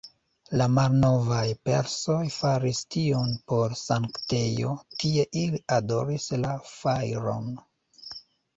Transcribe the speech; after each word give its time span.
La 0.59 0.67
malnovaj 0.75 1.43
persoj 1.69 2.15
faris 2.37 2.79
tion 2.95 3.35
por 3.53 3.77
sanktejo, 3.83 4.73
tie 5.05 5.29
ili 5.45 5.63
adoris 5.79 6.29
la 6.49 6.57
fajron. 6.75 7.57